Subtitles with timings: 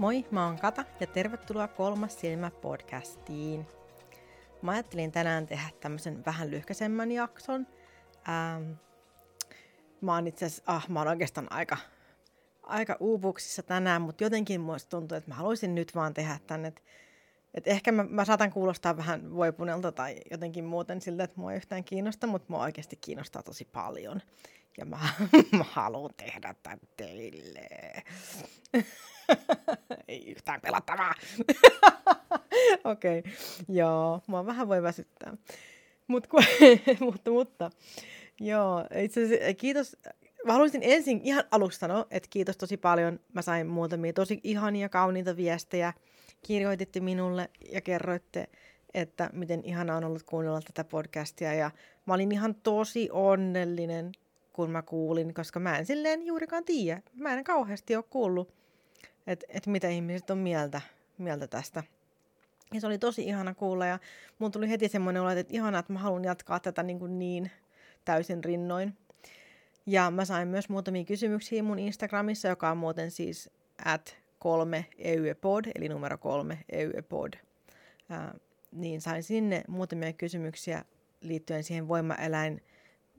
[0.00, 3.66] Moi, mä oon Kata ja tervetuloa Kolmas silmä podcastiin.
[4.62, 7.66] Mä ajattelin tänään tehdä tämmöisen vähän lyhkäisemmän jakson.
[8.28, 8.72] Ähm,
[10.00, 11.76] mä oon itse asiassa, ah, mä oon oikeastaan aika,
[12.62, 16.68] aika uupuksissa tänään, mutta jotenkin muista tuntuu, että mä haluaisin nyt vaan tehdä tänne.
[16.68, 16.82] Et,
[17.54, 21.56] et ehkä mä, mä saatan kuulostaa vähän voipunelta tai jotenkin muuten siltä, että mua ei
[21.56, 24.22] yhtään kiinnosta, mutta mua oikeasti kiinnostaa tosi paljon.
[24.78, 24.98] Ja mä,
[25.58, 27.68] mä haluan tehdä tämän teille.
[30.08, 31.14] ei yhtään pelattavaa.
[32.84, 33.32] Okei, okay.
[33.68, 35.36] joo, mua vähän voi väsyttää.
[36.06, 36.36] Mut, ku,
[37.00, 37.70] mutta, mutta,
[38.40, 39.96] joo, itse asiassa kiitos.
[40.46, 43.20] Mä haluaisin ensin ihan aluksi sanoa, että kiitos tosi paljon.
[43.32, 45.92] Mä sain muutamia tosi ihania, kauniita viestejä.
[46.46, 48.48] Kirjoititte minulle ja kerroitte,
[48.94, 51.54] että miten ihana on ollut kuunnella tätä podcastia.
[51.54, 51.70] Ja
[52.06, 54.12] mä olin ihan tosi onnellinen,
[54.60, 57.02] kun mä kuulin, koska mä en silleen juurikaan tiedä.
[57.14, 58.60] Mä en kauheasti ole kuullut
[59.26, 60.80] että et mitä ihmiset on mieltä,
[61.18, 61.82] mieltä tästä.
[62.74, 63.98] Ja se oli tosi ihana kuulla ja
[64.38, 67.50] mun tuli heti semmoinen olo, että ihana, että mä haluan jatkaa tätä niin, kuin niin
[68.04, 68.96] täysin rinnoin.
[69.86, 73.50] Ja mä sain myös muutamia kysymyksiä mun Instagramissa, joka on muuten siis
[73.84, 77.32] at kolme euyepod, eli numero kolme euyepod.
[78.08, 78.34] Ää,
[78.72, 80.84] niin sain sinne muutamia kysymyksiä
[81.20, 82.62] liittyen siihen voimaeläin,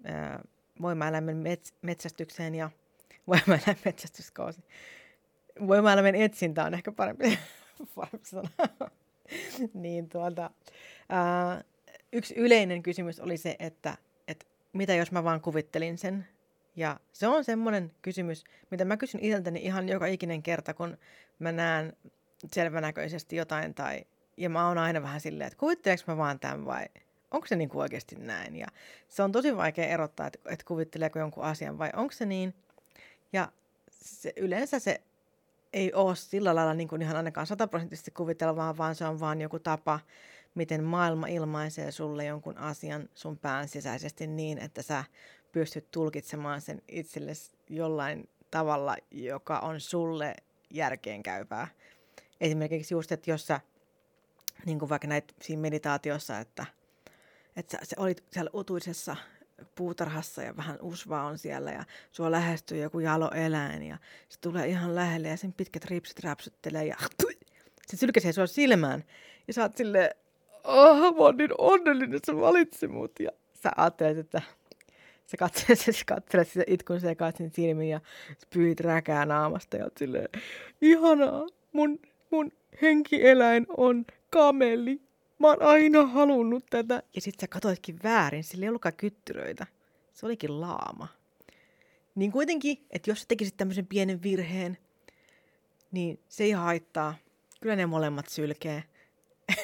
[0.03, 0.43] ää,
[0.81, 2.69] voimaeläimen mets- metsästykseen ja
[3.27, 4.61] voimaeläin metsästyskausi
[5.67, 7.39] voimaelämän etsintä on ehkä parempi,
[7.95, 8.49] parempi sana.
[9.73, 10.49] niin tuota,
[11.09, 11.63] ää,
[12.13, 13.97] yksi yleinen kysymys oli se, että,
[14.27, 16.27] että mitä jos mä vaan kuvittelin sen.
[16.75, 20.97] Ja se on semmoinen kysymys, mitä mä kysyn itseltäni ihan joka ikinen kerta, kun
[21.39, 21.93] mä näen
[22.53, 24.05] selvänäköisesti jotain tai
[24.37, 26.85] ja mä oon aina vähän silleen, että kuvitteleeko mä vaan tämän vai
[27.31, 28.55] onko se niin kuin oikeasti näin.
[28.55, 28.67] Ja
[29.09, 32.53] se on tosi vaikea erottaa, että, että kuvitteleeko jonkun asian vai onko se niin.
[33.33, 33.51] Ja
[33.91, 35.01] se, yleensä se
[35.73, 39.59] ei ole sillä lailla niin kuin ihan ainakaan sataprosenttisesti kuvitelmaa, vaan se on vaan joku
[39.59, 39.99] tapa,
[40.55, 45.03] miten maailma ilmaisee sulle jonkun asian sun pään sisäisesti niin, että sä
[45.51, 50.35] pystyt tulkitsemaan sen itsellesi jollain tavalla, joka on sulle
[50.69, 51.67] järkeenkäypää.
[52.41, 53.59] Esimerkiksi just, että jos sä,
[54.65, 56.65] niin kuin vaikka näitä siinä meditaatiossa, että,
[57.55, 59.15] että sä, sä olit siellä utuisessa
[59.75, 63.97] puutarhassa ja vähän usvaa on siellä ja sua lähestyy joku jaloeläin ja
[64.29, 66.95] se tulee ihan lähelle ja sen pitkät ripsit räpsyttelee ja
[67.87, 69.03] se sylkäsee sua silmään.
[69.47, 70.09] Ja sä oot silleen,
[70.63, 73.19] oh, mä oon niin onnellinen, että sä valitsi mut.
[73.19, 74.41] Ja sä ajattelet, että
[75.25, 78.01] sä katselet, sä katselet sitä itkun sekaisin silmiin ja
[78.53, 80.29] pyyit räkää naamasta ja oot silleen,
[80.81, 82.51] ihanaa, mun, mun
[82.81, 85.01] henkieläin on kameli
[85.41, 87.03] mä oon aina halunnut tätä.
[87.15, 89.67] Ja sit sä katoitkin väärin, sillä ei ollutkaan kyttyröitä.
[90.13, 91.07] Se olikin laama.
[92.15, 94.77] Niin kuitenkin, että jos sä tekisit tämmöisen pienen virheen,
[95.91, 97.15] niin se ei haittaa.
[97.61, 98.83] Kyllä ne molemmat sylkee.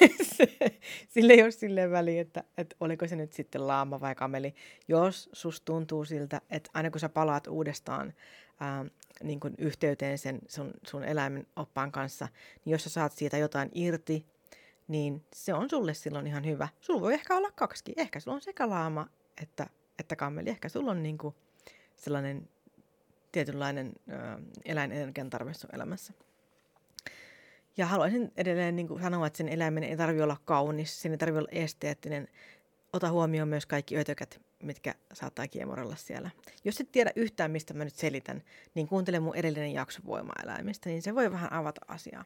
[1.14, 4.54] Sille ei ole silleen väliä, että, että oliko se nyt sitten laama vai kameli.
[4.88, 8.14] Jos sus tuntuu siltä, että aina kun sä palaat uudestaan
[8.60, 8.84] ää,
[9.22, 12.28] niin kuin yhteyteen sen sun, sun eläimen oppaan kanssa,
[12.64, 14.26] niin jos sä saat siitä jotain irti,
[14.88, 16.68] niin se on sulle silloin ihan hyvä.
[16.80, 17.92] Sulla voi ehkä olla kaksi.
[17.96, 19.08] Ehkä sulla on sekä laama
[19.42, 19.66] että,
[19.98, 20.50] että kammeli.
[20.50, 21.34] Ehkä sulla on niinku
[21.96, 22.48] sellainen
[23.32, 24.14] tietynlainen ö,
[24.64, 26.12] eläinenergian tarve sun elämässä.
[27.76, 31.18] Ja haluaisin edelleen niin kuin sanoa, että sen eläimen ei tarvitse olla kaunis, sen ei
[31.18, 32.28] tarvitse olla esteettinen.
[32.92, 36.30] Ota huomioon myös kaikki ötökät, mitkä saattaa kiemorella siellä.
[36.64, 38.42] Jos et tiedä yhtään, mistä mä nyt selitän,
[38.74, 42.24] niin kuuntele mun edellinen jakso voimaeläimistä, niin se voi vähän avata asiaa.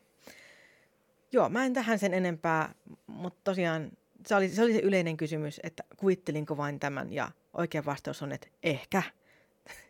[1.32, 2.74] Joo, mä en tähän sen enempää,
[3.06, 3.90] mutta tosiaan
[4.26, 8.32] se oli, se oli se yleinen kysymys, että kuvittelinko vain tämän ja oikea vastaus on,
[8.32, 9.02] että ehkä.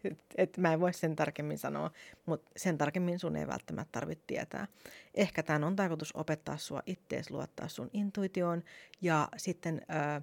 [0.05, 1.91] et, et mä en voi sen tarkemmin sanoa,
[2.27, 4.67] mutta sen tarkemmin sun ei välttämättä tarvitse tietää.
[5.15, 8.65] Ehkä tämän on tarkoitus opettaa sua ittees luottaa sun intuitioon
[9.01, 9.83] ja sitten
[10.19, 10.21] ö,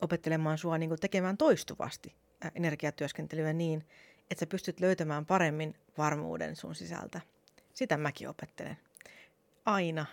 [0.00, 2.14] opettelemaan sua niin tekemään toistuvasti
[2.54, 3.86] energiatyöskentelyä niin,
[4.30, 7.20] että sä pystyt löytämään paremmin varmuuden sun sisältä.
[7.74, 8.76] Sitä mäkin opettelen.
[9.64, 10.06] Aina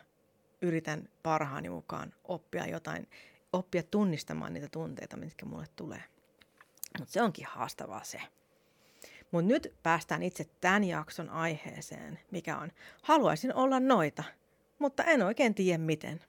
[0.61, 3.07] yritän parhaani mukaan oppia jotain,
[3.53, 6.03] oppia tunnistamaan niitä tunteita, mitkä mulle tulee.
[6.99, 8.21] Mutta se onkin haastavaa se.
[9.31, 12.71] Mutta nyt päästään itse tämän jakson aiheeseen, mikä on
[13.01, 14.23] haluaisin olla noita,
[14.79, 16.21] mutta en oikein tiedä miten.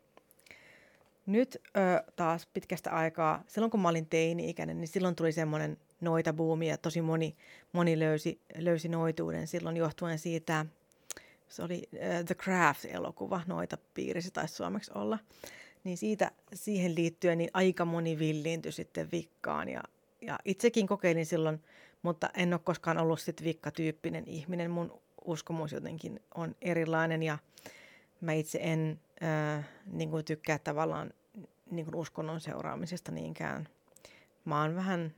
[1.27, 6.33] Nyt ö, taas pitkästä aikaa, silloin kun mä olin teini-ikäinen, niin silloin tuli semmoinen noita
[6.33, 7.37] buumi ja tosi moni,
[7.73, 10.67] moni löysi, löysi noituuden silloin johtuen siitä,
[11.49, 15.19] se oli uh, The Craft-elokuva, noita piirissä taisi suomeksi olla.
[15.85, 19.69] Niin siitä, siihen liittyen niin aika moni villiintyi sitten vikkaan.
[19.69, 19.83] Ja,
[20.21, 21.63] ja itsekin kokeilin silloin,
[22.03, 24.71] mutta en ole koskaan ollut sitten vikkatyyppinen ihminen.
[24.71, 27.39] Mun uskomus jotenkin on erilainen ja
[28.21, 31.11] mä itse en äh, niin kuin tykkää tavallaan
[31.71, 33.69] niin kuin uskonnon seuraamisesta niinkään.
[34.45, 35.15] Mä oon vähän,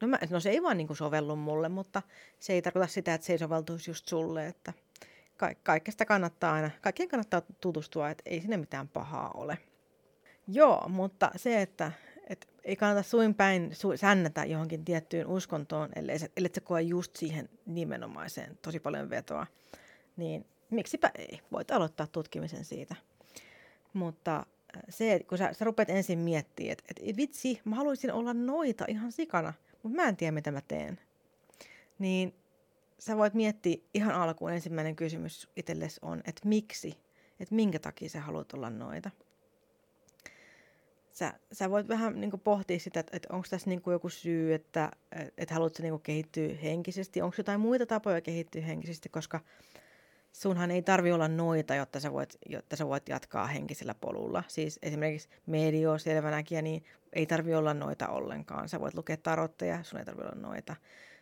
[0.00, 2.02] no, mä, no se ei vaan niin kuin sovellu mulle, mutta
[2.38, 4.72] se ei tarkoita sitä, että se ei soveltuisi just sulle, että
[5.36, 9.58] ka- kaikesta kannattaa aina, kaikkien kannattaa tutustua, että ei sinne mitään pahaa ole.
[10.48, 11.92] Joo, mutta se, että
[12.26, 16.82] et ei kannata suin päin su- sännätä johonkin tiettyyn uskontoon, ellei se, ellei se koe
[16.82, 19.46] just siihen nimenomaiseen tosi paljon vetoa,
[20.16, 22.96] niin miksipä ei, voit aloittaa tutkimisen siitä.
[23.92, 28.34] Mutta äh, se, kun sä, sä rupeat ensin miettimään, että, että vitsi, mä haluaisin olla
[28.34, 29.52] noita ihan sikana,
[29.82, 31.00] mutta mä en tiedä, mitä mä teen.
[31.98, 32.34] Niin
[32.98, 36.98] sä voit miettiä ihan alkuun, ensimmäinen kysymys itsellesi on, että miksi,
[37.40, 39.10] että minkä takia sä haluat olla noita
[41.18, 44.90] sä, sä voit vähän niin pohtia sitä, että, että onko tässä niin joku syy, että,
[45.38, 49.40] että haluatko niin kehittyä henkisesti, onko jotain muita tapoja kehittyä henkisesti, koska
[50.32, 54.42] sunhan ei tarvi olla noita, jotta sä voit, jotta sä voit jatkaa henkisellä polulla.
[54.48, 58.68] Siis esimerkiksi medio selvänäkin, niin ei tarvi olla noita ollenkaan.
[58.68, 60.76] Sä voit lukea tarotteja, sun ei tarvi olla noita.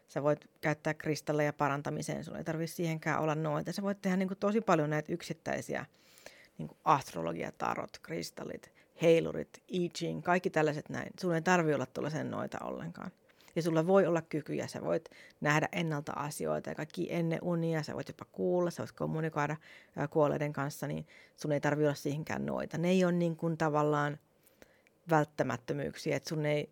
[0.08, 3.72] Sä voit käyttää kristalleja parantamiseen, sun ei tarvi siihenkään olla noita.
[3.72, 5.86] Sä voit tehdä niin tosi paljon näitä yksittäisiä
[6.58, 8.72] niin astrologia, tarot, kristallit,
[9.02, 11.10] heilurit, I Ching, kaikki tällaiset näin.
[11.20, 13.10] Sulla ei tarvi olla tuollaisen noita ollenkaan.
[13.56, 15.08] Ja sulla voi olla kykyjä, sä voit
[15.40, 19.56] nähdä ennalta asioita ja kaikki ennen unia, sä voit jopa kuulla, sä voit kommunikoida
[20.10, 21.06] kuolleiden kanssa, niin
[21.36, 22.78] sun ei tarvi olla siihenkään noita.
[22.78, 24.18] Ne ei ole niin kuin tavallaan
[25.10, 26.70] välttämättömyyksiä, että sun ei,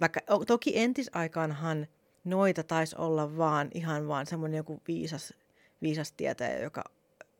[0.00, 1.86] vaikka toki entisaikaanhan
[2.24, 5.34] noita taisi olla vaan ihan vaan semmoinen joku viisas,
[5.82, 6.84] viisas tietäjä, joka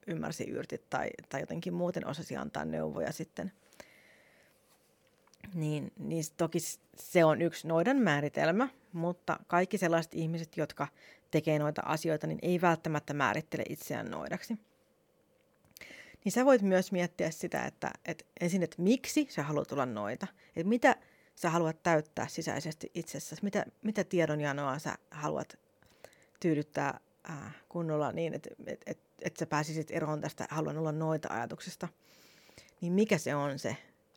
[0.07, 3.53] ymmärsi yrtit tai, tai jotenkin muuten osasi antaa neuvoja sitten–
[5.55, 6.59] niin, niin toki
[6.97, 10.89] se on yksi noiden määritelmä, mutta kaikki sellaiset ihmiset, jotka
[11.31, 14.59] tekee noita asioita, niin ei välttämättä määrittele itseään noidaksi.
[16.25, 20.27] Niin sä voit myös miettiä sitä, että, että ensin, että miksi sä haluat olla noita,
[20.57, 20.97] että mitä
[21.43, 25.59] sä haluat täyttää sisäisesti itsessäsi, mitä, mitä tiedonjanoa sä haluat
[26.41, 27.01] tyydyttää
[27.31, 31.89] äh, kunnolla niin, että et, et, et sä pääsisit eroon tästä haluan olla noita ajatuksesta,
[32.81, 33.77] niin mikä se on se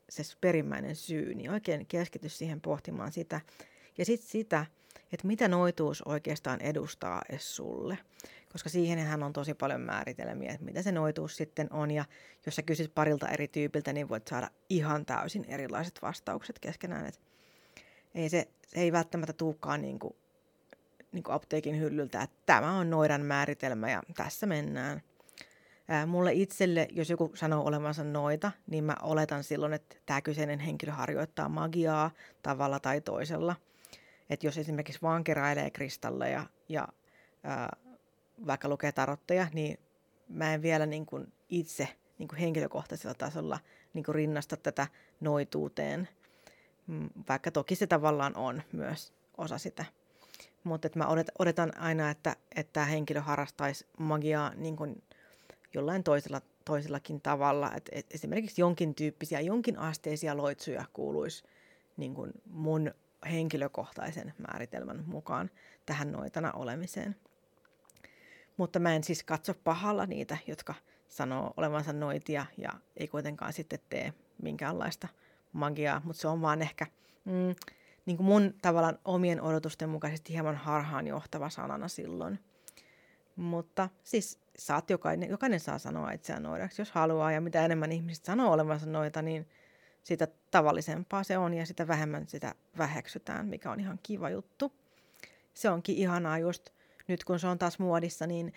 [0.10, 3.42] se perimmäinen syy, niin oikein keskity siihen pohtimaan sitä.
[3.98, 4.66] Ja sitten sitä,
[5.14, 7.98] että mitä noituus oikeastaan edustaa edes sulle.
[8.52, 11.92] Koska siihenhän on tosi paljon määritelmiä, että mitä se noituus sitten on.
[11.92, 12.06] Ja
[12.46, 17.06] jos sä kysyt parilta eri tyypiltä, niin voit saada ihan täysin erilaiset vastaukset keskenään.
[17.06, 17.22] Et
[18.16, 20.16] ei se, se ei välttämättä tuukaan niin kuin,
[21.12, 25.02] niin kuin apteekin hyllyltä, että tämä on noidan määritelmä ja tässä mennään–
[25.88, 30.60] Ää, mulle itselle, jos joku sanoo olevansa noita, niin mä oletan silloin, että tämä kyseinen
[30.60, 32.12] henkilö harjoittaa magiaa
[32.44, 33.56] tavalla tai toisella.
[34.34, 36.88] Että jos esimerkiksi vaan keräilee kristalleja ja
[37.44, 37.78] ää,
[38.48, 39.80] vaikka lukee tarotteja, niin
[40.30, 41.88] mä en vielä niin kuin itse
[42.18, 43.60] niin kuin henkilökohtaisella tasolla
[43.94, 44.88] niin kuin rinnasta tätä
[45.20, 46.10] noituuteen,
[46.88, 49.86] mm, vaikka toki se tavallaan on myös osa sitä.
[50.64, 51.08] Mutta mä
[51.40, 55.04] odotan aina, että, että tämä henkilö harrastaisi magiaa niin kuin
[55.74, 57.72] jollain toisella, toisellakin tavalla.
[57.76, 61.44] Et, et esimerkiksi jonkin tyyppisiä, jonkin asteisia loitsuja kuuluisi
[61.98, 62.94] niin kuin mun
[63.32, 65.50] henkilökohtaisen määritelmän mukaan
[65.86, 67.16] tähän noitana olemiseen.
[68.58, 70.74] Mutta mä en siis katso pahalla niitä, jotka
[71.08, 75.08] sanoo olevansa noitia ja ei kuitenkaan sitten tee minkäänlaista
[75.54, 76.88] magiaa, mutta se on vaan ehkä
[77.26, 77.56] mm,
[78.06, 82.40] niin kuin mun tavallaan omien odotusten mukaisesti hieman harhaanjohtava sanana silloin.
[83.36, 87.32] Mutta siis saat jokainen, jokainen saa sanoa itseään noidaksi, jos haluaa.
[87.32, 89.48] Ja mitä enemmän ihmiset sanoo olevansa noita, niin
[90.04, 94.74] sitä tavallisempaa se on ja sitä vähemmän sitä väheksytään, mikä on ihan kiva juttu.
[95.54, 96.70] Se onkin ihanaa just
[97.08, 98.54] nyt, kun se on taas muodissa, niin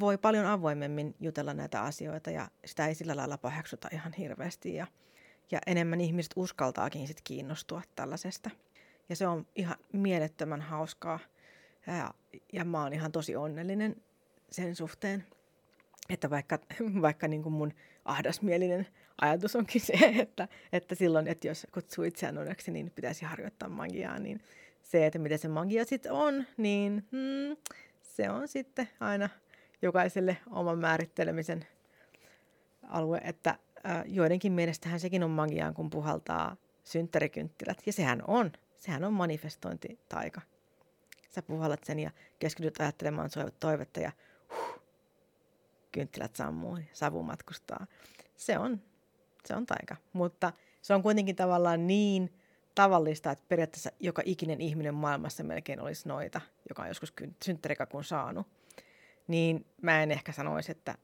[0.00, 4.74] voi paljon avoimemmin jutella näitä asioita ja sitä ei sillä lailla paheksuta ihan hirveästi.
[4.74, 4.86] Ja,
[5.50, 8.50] ja enemmän ihmiset uskaltaakin sit kiinnostua tällaisesta.
[9.08, 11.18] Ja se on ihan mielettömän hauskaa.
[11.86, 12.14] Ja,
[12.52, 13.96] ja mä oon ihan tosi onnellinen
[14.50, 15.26] sen suhteen.
[16.08, 16.58] Että vaikka,
[17.02, 17.72] vaikka niin kuin mun
[18.04, 18.86] ahdasmielinen
[19.20, 19.92] ajatus onkin se,
[20.22, 24.40] että, että silloin, että jos kutsuu itseään onneksi, niin pitäisi harjoittaa magiaa, niin
[24.82, 27.56] se, että mitä se magia sitten on, niin hmm,
[28.02, 29.28] se on sitten aina
[29.82, 31.66] jokaiselle oman määrittelemisen
[32.88, 33.58] alue, että
[34.06, 37.78] joidenkin mielestähän sekin on magiaa, kun puhaltaa synttärikynttilät.
[37.86, 40.40] Ja sehän on, sehän on manifestointitaika.
[41.30, 43.30] Sä puhallat sen ja keskityt ajattelemaan
[43.60, 44.12] toivetta ja
[45.92, 47.86] kynttilät sammuu, savu matkustaa.
[48.36, 48.82] Se on,
[49.46, 52.32] se on taika, mutta se on kuitenkin tavallaan niin
[52.74, 57.12] tavallista, että periaatteessa joka ikinen ihminen maailmassa melkein olisi noita, joka on joskus
[57.44, 58.46] synttärikakun saanut.
[59.28, 60.94] niin mä en ehkä sanoisi, että,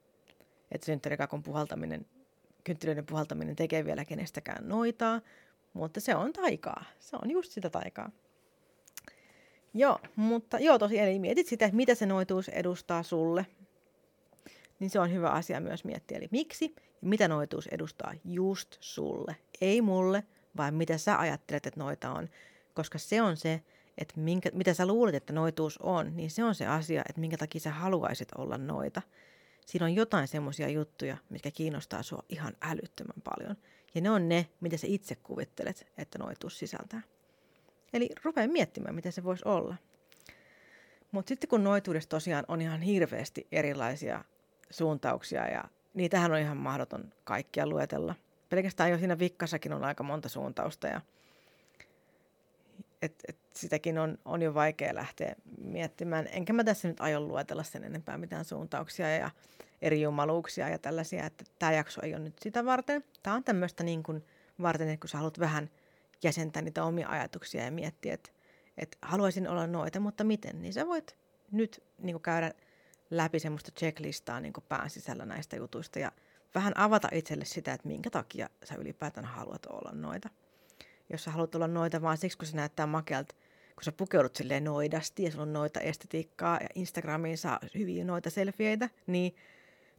[0.70, 2.06] että synttärikakun puhaltaminen,
[2.64, 5.20] kynttilöiden puhaltaminen tekee vielä kenestäkään noitaa,
[5.72, 6.84] mutta se on taikaa.
[6.98, 8.10] Se on just sitä taikaa.
[9.74, 13.46] Joo, mutta joo tosiaan, eli mietit sitä, mitä se noituus edustaa sulle,
[14.78, 16.18] niin se on hyvä asia myös miettiä.
[16.18, 20.24] Eli miksi ja mitä noituus edustaa just sulle, ei mulle,
[20.56, 22.28] vaan mitä sä ajattelet, että noita on.
[22.74, 23.62] Koska se on se,
[23.98, 27.36] että minkä, mitä sä luulet, että noituus on, niin se on se asia, että minkä
[27.36, 29.02] takia sä haluaisit olla noita.
[29.66, 33.56] Siinä on jotain semmoisia juttuja, mitkä kiinnostaa sua ihan älyttömän paljon.
[33.94, 37.02] Ja ne on ne, mitä sä itse kuvittelet, että noituus sisältää.
[37.92, 39.76] Eli rupea miettimään, miten se voisi olla.
[41.10, 44.24] Mutta sitten kun noituudessa tosiaan on ihan hirveästi erilaisia
[44.70, 48.14] suuntauksia ja niitähän on ihan mahdoton kaikkia luetella.
[48.48, 51.00] Pelkästään jo siinä vikkassakin on aika monta suuntausta ja
[53.02, 56.28] et, et sitäkin on, on jo vaikea lähteä miettimään.
[56.32, 59.30] Enkä mä tässä nyt aio luetella sen enempää mitään suuntauksia ja
[59.82, 63.04] eri jumaluuksia ja tällaisia, että tämä jakso ei ole nyt sitä varten.
[63.22, 64.24] Tämä on tämmöistä niin kuin
[64.62, 65.70] varten, että kun sä haluat vähän
[66.22, 68.30] jäsentää niitä omia ajatuksia ja miettiä, että,
[68.78, 71.16] että haluaisin olla noita, mutta miten, niin sä voit
[71.50, 72.52] nyt niin kuin käydä
[73.16, 76.12] läpi semmoista checklistaa niin pään sisällä näistä jutuista ja
[76.54, 80.30] vähän avata itselle sitä, että minkä takia sä ylipäätään haluat olla noita.
[81.10, 83.34] Jos sä haluat olla noita vaan siksi, kun se näyttää makealta,
[83.74, 88.30] kun sä pukeudut silleen noidasti ja sulla on noita estetiikkaa ja Instagramiin saa hyviä noita
[88.30, 89.36] selfieitä, niin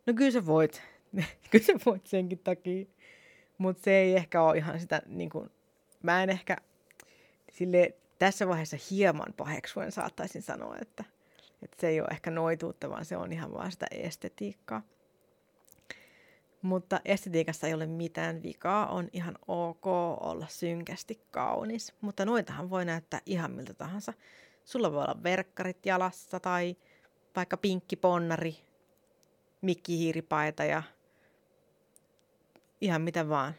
[0.05, 0.81] no kyllä sä voit.
[1.51, 2.85] kyllä sä voit senkin takia.
[3.57, 5.49] Mutta se ei ehkä ole ihan sitä, niin kuin,
[6.03, 6.57] mä en ehkä
[7.51, 11.03] sille tässä vaiheessa hieman paheksuen saattaisin sanoa, että
[11.63, 14.81] että se ei ole ehkä noituutta, vaan se on ihan vaan sitä estetiikkaa.
[16.61, 19.85] Mutta estetiikassa ei ole mitään vikaa, on ihan ok
[20.19, 24.13] olla synkästi kaunis, mutta noitahan voi näyttää ihan miltä tahansa.
[24.65, 26.75] Sulla voi olla verkkarit jalassa tai
[27.35, 28.57] vaikka pinkki ponnari,
[29.61, 30.83] mikkihiiripaita ja
[32.81, 33.53] ihan mitä vaan.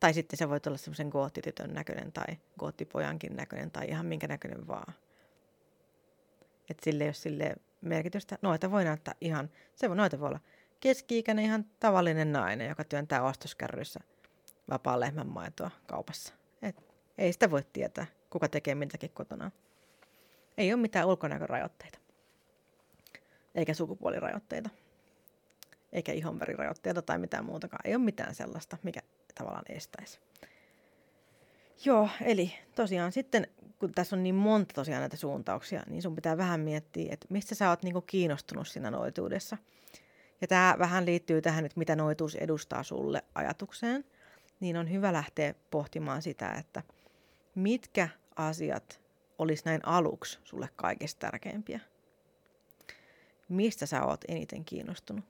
[0.00, 4.66] Tai sitten se voi olla semmoisen goottitytön näköinen tai goottipojankin näköinen tai ihan minkä näköinen
[4.66, 4.94] vaan.
[6.72, 8.38] Että sille ei ole sille merkitystä.
[8.42, 10.40] Noita voi näyttää ihan, se voi, noita voi olla
[10.80, 14.00] keski-ikäinen ihan tavallinen nainen, joka työntää ostoskärryssä
[14.70, 16.34] vapaan lehmän maitoa kaupassa.
[16.62, 16.76] Et
[17.18, 19.50] ei sitä voi tietää, kuka tekee mitäkin kotona.
[20.58, 21.98] Ei ole mitään ulkonäkörajoitteita.
[23.54, 24.70] Eikä sukupuolirajoitteita.
[25.92, 27.80] Eikä ihonvärirajoitteita tai mitään muutakaan.
[27.84, 29.00] Ei ole mitään sellaista, mikä
[29.34, 30.20] tavallaan estäisi.
[31.84, 33.46] Joo, eli tosiaan sitten
[33.82, 37.54] kun tässä on niin monta tosiaan näitä suuntauksia, niin sun pitää vähän miettiä, että mistä
[37.54, 39.56] sä oot niinku kiinnostunut siinä noituudessa.
[40.40, 44.04] Ja tämä vähän liittyy tähän, että mitä noituus edustaa sulle ajatukseen,
[44.60, 46.82] niin on hyvä lähteä pohtimaan sitä, että
[47.54, 49.00] mitkä asiat
[49.38, 51.80] olisi näin aluksi sulle kaikista tärkeimpiä.
[53.48, 55.24] Mistä sä oot eniten kiinnostunut?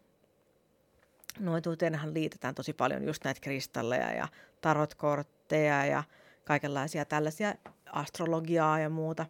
[1.38, 4.28] Noituuteenhan liitetään tosi paljon just näitä kristalleja ja
[4.60, 6.04] tarotkortteja ja
[6.44, 7.54] kaikenlaisia tällaisia
[7.92, 9.26] astrologiaa ja muuta,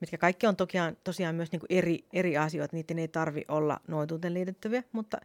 [0.00, 3.80] mitkä kaikki on tokiaan, tosiaan myös niin kuin eri, eri asioita, niiden ei tarvi olla
[3.88, 5.18] noituuteen liitettäviä, mutta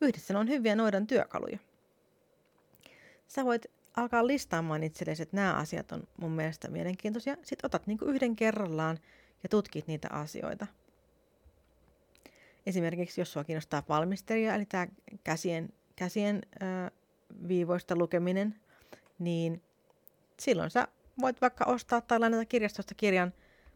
[0.00, 1.58] yhdessä ne on hyviä noidan työkaluja.
[3.28, 7.36] Sä voit alkaa listaamaan itsellesi, että nämä asiat on mun mielestä mielenkiintoisia.
[7.42, 8.98] Sitten otat niin kuin yhden kerrallaan
[9.42, 10.66] ja tutkit niitä asioita.
[12.66, 14.86] Esimerkiksi jos sua kiinnostaa valmisteria, eli tämä
[15.24, 16.90] käsien, käsien äh,
[17.48, 18.60] viivoista lukeminen,
[19.18, 19.62] niin
[20.40, 20.88] silloin sä
[21.20, 23.32] voit vaikka ostaa tai lainata kirjastosta kirjan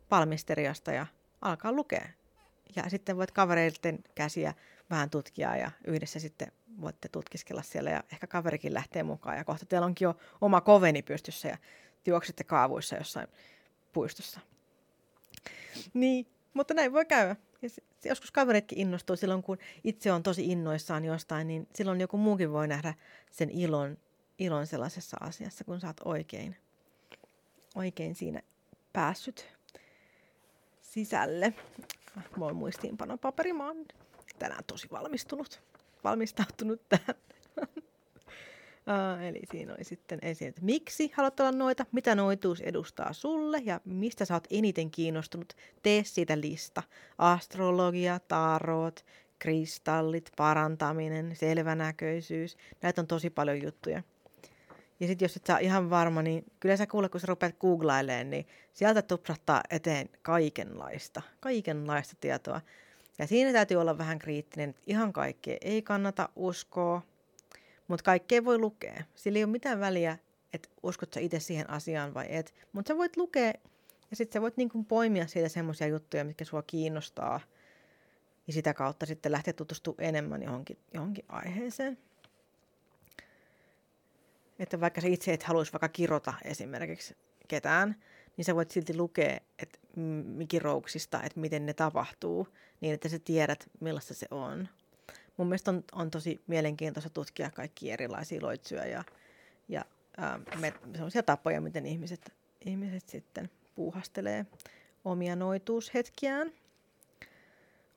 [0.08, 1.06] palmisteriasta ja
[1.40, 2.08] alkaa lukea.
[2.76, 4.54] Ja sitten voit kavereiden käsiä
[4.90, 9.36] vähän tutkia ja yhdessä sitten voitte tutkiskella siellä ja ehkä kaverikin lähtee mukaan.
[9.36, 11.58] Ja kohta teillä onkin jo oma koveni pystyssä ja
[12.06, 13.28] juoksette kaavuissa jossain
[13.92, 14.40] puistossa.
[15.94, 17.36] Niin, mutta näin voi käydä.
[17.62, 17.68] Ja
[18.04, 22.68] joskus kaveritkin innostuu silloin, kun itse on tosi innoissaan jostain, niin silloin joku muukin voi
[22.68, 22.94] nähdä
[23.30, 23.98] sen ilon,
[24.38, 26.56] ilon sellaisessa asiassa, kun saat oikein
[27.74, 28.42] oikein siinä
[28.92, 29.48] päässyt
[30.80, 31.54] sisälle.
[32.36, 33.86] Mulla on muistiinpanopaperi, mä oon
[34.38, 35.62] tänään tosi valmistunut,
[36.04, 37.14] valmistautunut tähän.
[38.88, 43.58] Uh, eli siinä oli sitten esiin, että miksi haluat olla noita, mitä noituus edustaa sulle
[43.64, 45.52] ja mistä sä oot eniten kiinnostunut.
[45.82, 46.82] Tee siitä lista.
[47.18, 49.04] Astrologia, tarot,
[49.38, 52.56] kristallit, parantaminen, selvänäköisyys.
[52.82, 54.02] Näitä on tosi paljon juttuja.
[55.00, 58.30] Ja sitten jos et saa ihan varma, niin kyllä sä kuule, kun sä rupeat googlailemaan,
[58.30, 62.60] niin sieltä tupsahtaa eteen kaikenlaista, kaikenlaista tietoa.
[63.18, 67.02] Ja siinä täytyy olla vähän kriittinen, että ihan kaikkea ei kannata uskoa,
[67.88, 69.02] mutta kaikkea voi lukea.
[69.14, 70.18] Sillä ei ole mitään väliä,
[70.52, 72.54] että uskot sä itse siihen asiaan vai et.
[72.72, 73.52] Mutta sä voit lukea
[74.10, 77.40] ja sitten sä voit niinku poimia siitä semmoisia juttuja, mitkä sua kiinnostaa.
[78.46, 81.98] ja sitä kautta sitten lähteä tutustumaan enemmän johonkin, johonkin aiheeseen.
[84.58, 87.16] Että vaikka sä itse et haluaisi vaikka kirota esimerkiksi
[87.48, 87.96] ketään,
[88.36, 89.78] niin sä voit silti lukea että
[90.24, 92.48] mikirouksista, että miten ne tapahtuu,
[92.80, 94.68] niin että sä tiedät, millaista se on.
[95.36, 99.04] Mun mielestä on, on tosi mielenkiintoista tutkia kaikki erilaisia loitsuja ja,
[99.68, 99.84] ja
[100.16, 102.32] ää, me, sellaisia tapoja, miten ihmiset,
[102.64, 104.46] ihmiset sitten puuhastelee
[105.04, 106.52] omia noituushetkiään.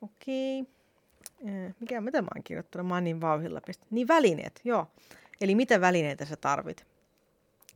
[0.01, 0.65] Okei.
[1.79, 2.87] Mikä, mitä mä oon kirjoittanut?
[2.87, 3.91] Mä oon niin vauhilla pistet.
[3.91, 4.87] Niin välineet, joo.
[5.41, 6.85] Eli mitä välineitä sä tarvit?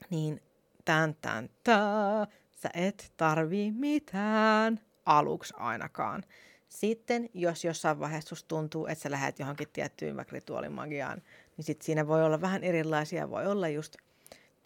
[0.09, 0.41] Niin
[0.85, 6.23] tän tän tää, sä et tarvii mitään, aluksi ainakaan.
[6.69, 11.21] Sitten, jos jossain vaiheessa tuntuu, että sä lähdet johonkin tiettyyn vaikka rituaalimagiaan,
[11.57, 13.29] niin sit siinä voi olla vähän erilaisia.
[13.29, 13.95] Voi olla just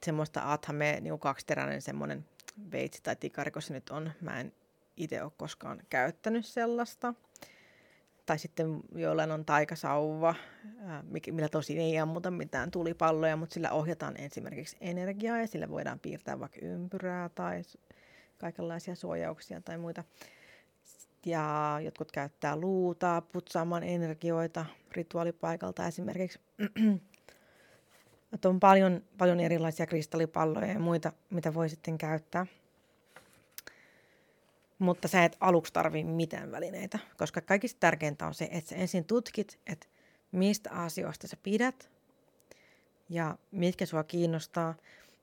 [0.04, 2.26] semmoista athame, niin kaksiteräinen semmoinen
[2.72, 4.12] veitsi tai tikariko se nyt on.
[4.22, 4.54] Mä en
[4.98, 7.14] itse ole koskaan käyttänyt sellaista.
[8.30, 10.36] Tai sitten joillain on taikasauva,
[11.32, 16.40] millä tosin ei ammuta mitään tulipalloja, mutta sillä ohjataan esimerkiksi energiaa ja sillä voidaan piirtää
[16.40, 17.62] vaikka ympyrää tai
[18.38, 20.04] kaikenlaisia suojauksia tai muita.
[21.26, 26.40] Ja jotkut käyttää luutaa putsaamaan energioita rituaalipaikalta esimerkiksi.
[28.34, 32.46] Että on paljon, paljon erilaisia kristallipalloja ja muita, mitä voi sitten käyttää.
[34.80, 39.06] Mutta sä et aluksi tarvii mitään välineitä, koska kaikista tärkeintä on se, että sä ensin
[39.06, 39.88] tutkit, että
[40.32, 41.90] mistä asioista sä pidät
[43.10, 44.76] ja mitkä sua kiinnostaa.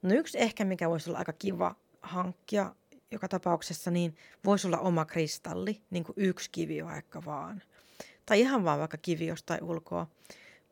[0.02, 2.74] No yksi ehkä, mikä voisi olla aika kiva hankkia
[3.10, 7.62] joka tapauksessa, niin voisi olla oma kristalli, niin kuin yksi kivi vaikka vaan.
[8.26, 10.06] Tai ihan vaan vaikka kivi jostain ulkoa.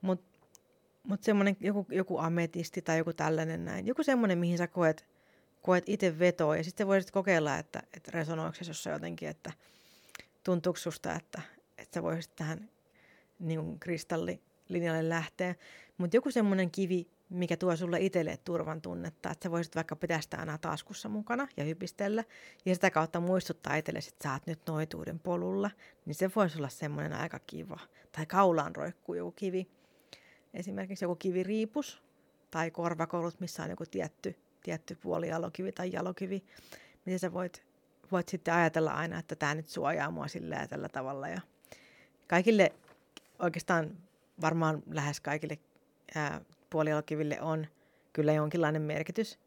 [0.00, 0.38] Mutta
[1.02, 3.86] mut semmoinen joku, joku ametisti tai joku tällainen näin.
[3.86, 5.06] Joku semmoinen, mihin sä koet,
[5.64, 6.56] koet itse vetoa.
[6.56, 9.52] Ja sitten voisit kokeilla, että, että resonoiko se jossain jotenkin, että
[10.44, 11.42] tuntuuko susta, että,
[11.78, 12.70] että sä voisit tähän
[13.38, 15.54] niin kristallilinjalle lähteä.
[15.98, 20.20] Mutta joku semmoinen kivi, mikä tuo sulle itselle turvan tunnetta, että sä voisit vaikka pitää
[20.20, 22.24] sitä aina taskussa mukana ja hypistellä
[22.64, 25.70] ja sitä kautta muistuttaa itsellesi, että sä oot nyt noituuden polulla,
[26.06, 27.80] niin se voisi olla semmoinen aika kiva.
[28.12, 29.68] Tai kaulaan roikkuu joku kivi,
[30.54, 32.02] esimerkiksi joku kiviriipus
[32.50, 36.44] tai korvakolut, missä on joku tietty, tietty puolijalokivi tai jalokivi,
[37.04, 37.62] miten sä voit,
[38.12, 41.28] voit sitten ajatella aina, että tämä nyt suojaa mua sillä ja tällä tavalla.
[41.28, 41.40] Ja
[42.26, 42.72] kaikille,
[43.38, 43.96] oikeastaan
[44.40, 45.58] varmaan lähes kaikille
[46.14, 47.66] ää, puolijalokiville on
[48.12, 49.38] kyllä jonkinlainen merkitys.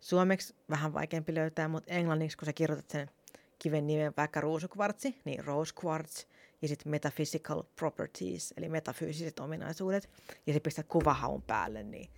[0.00, 3.10] Suomeksi vähän vaikeampi löytää, mutta englanniksi, kun sä kirjoitat sen
[3.58, 6.24] kiven nimen vaikka ruusukvartsi, niin rose quartz,
[6.62, 12.10] ja sitten metaphysical properties, eli metafyysiset ominaisuudet, ja sitten pistät kuvahaun päälle, niin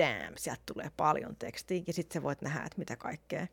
[0.00, 3.46] damn, sieltä tulee paljon tekstiä, ja sitten sä voit nähdä, että mitä kaikkea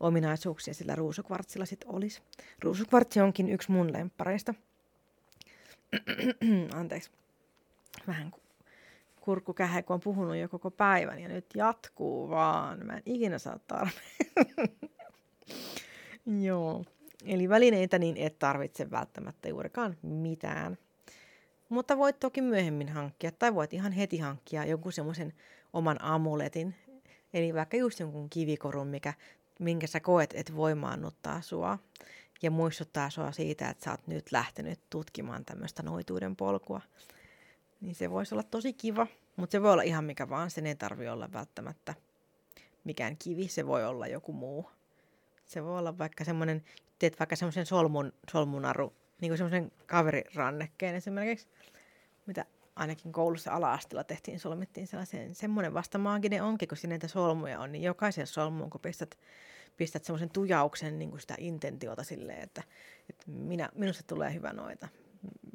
[0.00, 2.22] ominaisuuksia sillä ruusukvartsilla sitten olisi.
[2.62, 4.54] Ruusukvartsi onkin yksi mun lemppareista.
[6.80, 7.10] Anteeksi.
[8.06, 8.32] Vähän
[9.20, 12.86] kurkkukähe, kun on puhunut jo koko päivän ja nyt jatkuu vaan.
[12.86, 14.00] Mä en ikinä saa tarpeen.
[16.46, 16.84] Joo.
[17.24, 20.78] Eli välineitä niin et tarvitse välttämättä juurikaan mitään.
[21.68, 25.32] Mutta voit toki myöhemmin hankkia tai voit ihan heti hankkia jonkun semmoisen
[25.72, 26.74] oman amuletin.
[27.34, 29.14] Eli vaikka just jonkun kivikorun, mikä,
[29.58, 31.78] minkä sä koet, että voimaannuttaa sua
[32.42, 36.80] ja muistuttaa sua siitä, että sä oot nyt lähtenyt tutkimaan tämmöistä noituuden polkua.
[37.80, 39.06] Niin se voisi olla tosi kiva,
[39.36, 40.50] mutta se voi olla ihan mikä vaan.
[40.50, 41.94] Sen ei tarvi olla välttämättä
[42.84, 44.70] mikään kivi, se voi olla joku muu.
[45.46, 46.64] Se voi olla vaikka semmoinen,
[46.98, 51.48] teet vaikka semmoisen solmun, solmunaru, niin kuin semmoisen kaverirannekkeen esimerkiksi,
[52.26, 52.46] mitä
[52.80, 57.82] ainakin koulussa ala-astilla tehtiin, solmittiin sellaisen, semmoinen vasta maaginen onkin, kun siinä solmuja on, niin
[57.82, 59.18] jokaisen solmuun, kun pistät,
[59.76, 62.62] pistät semmoisen tujauksen niin kuin sitä intentiota silleen, että,
[63.10, 64.88] että minä, minusta tulee hyvä noita,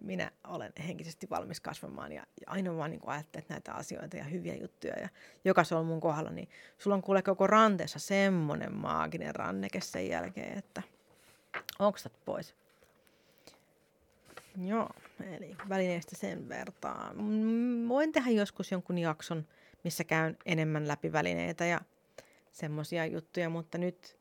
[0.02, 5.00] minä olen henkisesti valmis kasvamaan ja, aina vaan niin ajattelet näitä asioita ja hyviä juttuja.
[5.00, 5.10] Ja
[5.46, 10.82] joka solmun kohdalla, niin sulla on kuule koko ranteessa semmoinen maaginen ranneke sen jälkeen, että
[11.80, 12.56] oksat pois.
[14.66, 14.90] Joo,
[15.24, 17.16] eli välineistä sen vertaan.
[17.90, 19.48] Voin tehdä joskus jonkun jakson,
[19.84, 21.82] missä käyn enemmän läpi välineitä ja
[22.52, 24.18] semmoisia juttuja, mutta nyt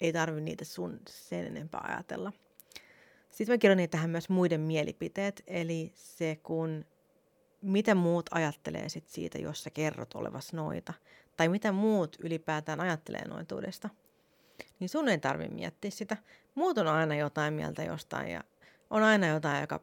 [0.00, 2.32] ei tarvi niitä sun sen enempää ajatella.
[3.30, 6.84] Sitten mä kirjoitin tähän myös muiden mielipiteet, eli se kun
[7.62, 10.92] mitä muut ajattelee sit siitä, jos sä kerrot olevas noita,
[11.36, 13.88] tai mitä muut ylipäätään ajattelee noituudesta,
[14.80, 16.16] niin sun ei tarvi miettiä sitä.
[16.54, 18.44] Muut on aina jotain mieltä jostain ja
[18.90, 19.80] on aina jotain, joka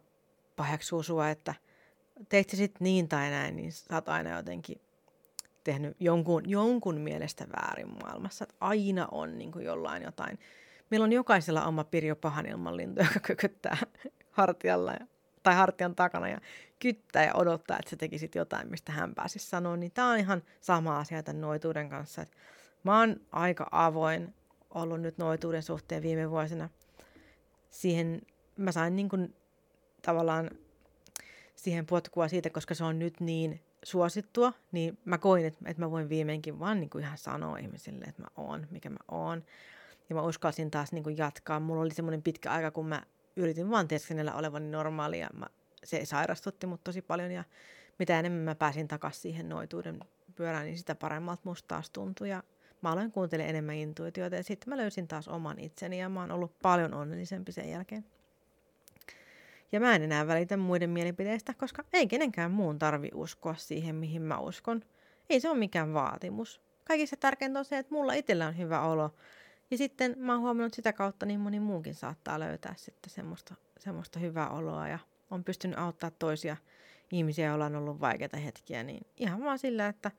[0.57, 1.53] paheksuu sua, että
[2.29, 4.81] teit sit niin tai näin, niin sä oot aina jotenkin
[5.63, 8.43] tehnyt jonkun, jonkun mielestä väärin maailmassa.
[8.43, 10.39] Että aina on niin kuin jollain jotain
[10.89, 13.77] Meillä on jokaisella oma Pirjo Pahanilman lintu, joka kököttää
[14.31, 15.07] hartialla ja,
[15.43, 16.41] tai hartian takana ja
[16.79, 20.43] kyttää ja odottaa, että sä tekisit jotain, mistä hän pääsisi sanoa, niin tämä on ihan
[20.61, 22.21] sama asia tämän noituuden kanssa.
[22.21, 22.31] Et
[22.83, 24.33] mä oon aika avoin
[24.69, 26.69] ollut nyt noituuden suhteen viime vuosina.
[27.69, 28.21] Siihen
[28.57, 29.35] mä sain niin kuin,
[30.07, 30.49] tavallaan
[31.55, 35.91] siihen potkua siitä, koska se on nyt niin suosittua, niin mä koin, että, että mä
[35.91, 39.43] voin viimeinkin vaan niin kuin ihan sanoa ihmisille, että mä oon, mikä mä oon.
[40.09, 41.59] Ja mä uskalsin taas niin kuin jatkaa.
[41.59, 43.03] Mulla oli semmoinen pitkä aika, kun mä
[43.35, 45.45] yritin vaan teeskennellä olevani normaali ja mä,
[45.83, 47.43] se sairastutti mut tosi paljon ja
[47.99, 49.99] mitä enemmän mä pääsin takaisin siihen noituuden
[50.35, 52.43] pyörään, niin sitä paremmalta musta taas tuntui ja
[52.81, 56.31] mä aloin kuuntelemaan enemmän intuitioita ja sitten mä löysin taas oman itseni ja mä oon
[56.31, 58.05] ollut paljon onnellisempi sen jälkeen.
[59.71, 64.21] Ja mä en enää välitä muiden mielipiteistä, koska ei kenenkään muun tarvi uskoa siihen, mihin
[64.21, 64.81] mä uskon.
[65.29, 66.61] Ei se ole mikään vaatimus.
[66.83, 69.13] Kaikista tärkeintä on se, että mulla itsellä on hyvä olo.
[69.71, 74.19] Ja sitten mä oon huomannut sitä kautta, niin moni muukin saattaa löytää sitten semmoista, semmoista
[74.19, 74.99] hyvää oloa ja
[75.31, 76.57] on pystynyt auttaa toisia
[77.11, 80.11] ihmisiä, joilla on ollut vaikeita hetkiä, niin ihan vaan sillä, että,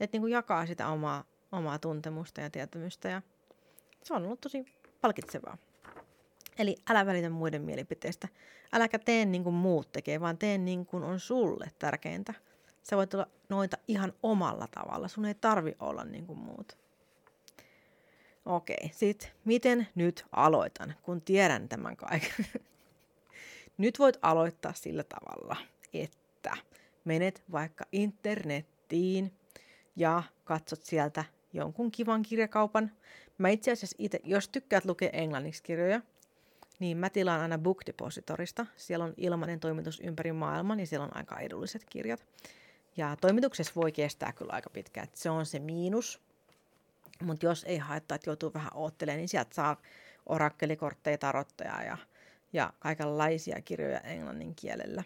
[0.00, 3.22] että niin kuin jakaa sitä omaa, omaa tuntemusta ja tietämystä ja
[4.02, 4.64] se on ollut tosi
[5.00, 5.58] palkitsevaa.
[6.58, 8.28] Eli älä välitä muiden mielipiteistä.
[8.72, 12.34] Äläkä tee niin kuin muut tekee, vaan tee niin kuin on sulle tärkeintä.
[12.82, 15.08] Sä voit olla noita ihan omalla tavalla.
[15.08, 16.78] Sun ei tarvi olla niin kuin muut.
[18.46, 22.46] Okei, sit miten nyt aloitan, kun tiedän tämän kaiken?
[23.78, 25.56] nyt voit aloittaa sillä tavalla,
[25.94, 26.56] että
[27.04, 29.32] menet vaikka internettiin
[29.96, 32.92] ja katsot sieltä jonkun kivan kirjakaupan.
[33.38, 36.00] Mä itse asiassa itse, jos tykkäät lukea englanniksi kirjoja,
[36.82, 38.66] niin mä tilaan aina Book Depositorista.
[38.76, 42.26] Siellä on ilmainen toimitus ympäri maailman ja siellä on aika edulliset kirjat.
[42.96, 46.20] Ja toimituksessa voi kestää kyllä aika pitkään, että se on se miinus.
[47.20, 49.82] Mutta jos ei haittaa, että joutuu vähän oottelemaan, niin sieltä saa
[50.26, 51.96] orakkelikortteja, tarotteja ja,
[52.52, 55.02] ja kaikenlaisia kirjoja englannin kielellä.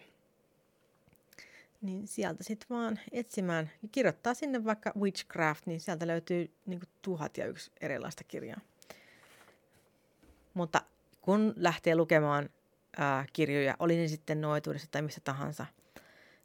[1.81, 7.45] Niin sieltä sitten vaan etsimään kirjoittaa sinne vaikka Witchcraft, niin sieltä löytyy niin tuhat ja
[7.45, 8.59] yksi erilaista kirjaa.
[10.53, 10.81] Mutta
[11.27, 12.49] kun lähtee lukemaan
[12.97, 15.65] ää, kirjoja, oli ne sitten noituudessa tai missä tahansa,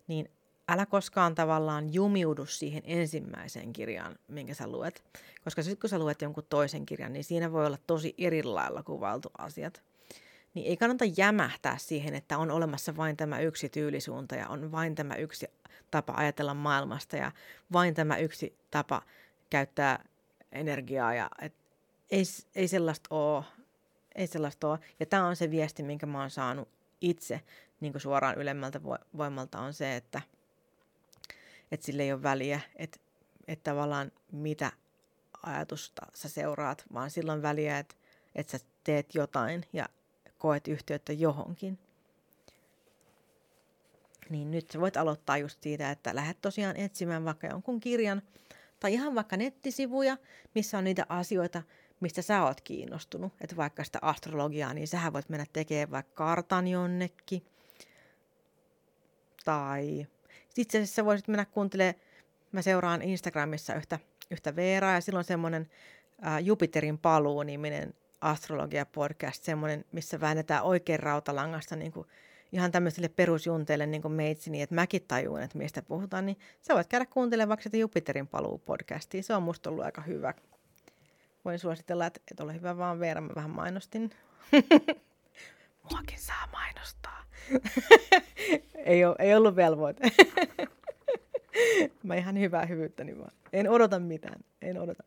[0.08, 0.30] niin
[0.68, 5.04] älä koskaan tavallaan jumiudu siihen ensimmäiseen kirjaan, minkä sä luet.
[5.44, 8.82] Koska sitten kun sä luet jonkun toisen kirjan, niin siinä voi olla tosi eri lailla
[8.82, 9.82] kuvailtu asiat.
[10.54, 14.94] Niin ei kannata jämähtää siihen, että on olemassa vain tämä yksi tyylisuunta ja on vain
[14.94, 15.46] tämä yksi
[15.90, 17.32] tapa ajatella maailmasta ja
[17.72, 19.02] vain tämä yksi tapa
[19.50, 20.04] käyttää
[20.52, 21.14] energiaa.
[21.14, 21.54] Ja et
[22.10, 22.22] ei,
[22.54, 23.44] ei sellaista ole
[24.14, 24.78] ei sellaista ole.
[25.00, 26.68] Ja tämä on se viesti, minkä mä oon saanut
[27.00, 27.40] itse
[27.80, 28.80] niin suoraan ylemmältä
[29.16, 30.22] voimalta on se, että,
[31.72, 33.00] että sille ei ole väliä, että,
[33.48, 34.72] että tavallaan mitä
[35.42, 37.94] ajatusta sä seuraat, vaan silloin väliä, että,
[38.34, 39.88] että sä teet jotain ja
[40.38, 41.78] koet yhteyttä johonkin.
[44.30, 48.22] Niin nyt sä voit aloittaa just siitä, että lähdet tosiaan etsimään vaikka jonkun kirjan
[48.80, 50.16] tai ihan vaikka nettisivuja,
[50.54, 51.62] missä on niitä asioita,
[52.02, 53.32] mistä sä oot kiinnostunut.
[53.40, 57.46] Että vaikka sitä astrologiaa, niin sähän voit mennä tekemään vaikka kartan jonnekin.
[59.44, 60.06] Tai
[60.56, 62.02] itse asiassa voisit mennä kuuntelemaan,
[62.52, 63.98] mä seuraan Instagramissa yhtä,
[64.30, 65.68] yhtä Veeraa ja silloin semmoinen
[66.42, 72.06] Jupiterin paluu-niminen astrologia-podcast, semmoinen, missä väännetään oikein rautalangasta niin kuin
[72.52, 76.74] ihan tämmöisille perusjunteille niin kuin meitsi, niin että mäkin tajun, että mistä puhutaan, niin sä
[76.74, 79.22] voit käydä kuuntelemaan vaikka sitä Jupiterin paluu-podcastia.
[79.22, 80.34] Se on musta ollut aika hyvä,
[81.44, 84.10] voin suositella, että, että ole hyvä vaan Veera, mä vähän mainostin.
[85.90, 87.24] Muakin saa mainostaa.
[88.74, 90.10] ei, ole, ei ollut velvoite.
[92.02, 93.32] mä ihan hyvää hyvyyttäni vaan.
[93.52, 95.04] En odota mitään, en odota.